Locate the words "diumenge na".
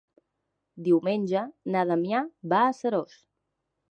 0.87-1.85